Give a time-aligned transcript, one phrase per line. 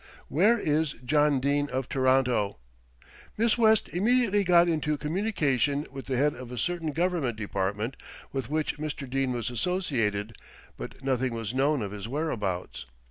[0.29, 2.57] ~WHERE IS JOHN DENE OF TORONTO?~
[3.37, 7.95] "Miss West immediately got into communication with the head of a certain Government department
[8.33, 9.07] with which Mr.
[9.07, 10.35] Dene was associated;
[10.75, 12.87] but nothing was known of his whereabouts.